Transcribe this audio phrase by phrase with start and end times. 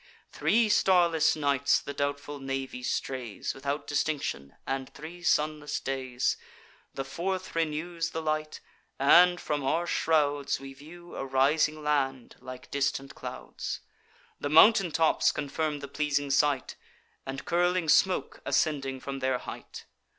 [0.31, 6.37] Three starless nights the doubtful navy strays, Without distinction, and three sunless days;
[6.95, 8.61] The fourth renews the light,
[8.97, 13.81] and, from our shrouds, We view a rising land, like distant clouds;
[14.39, 16.77] The mountain tops confirm the pleasing sight,
[17.23, 19.85] And curling smoke ascending from their height.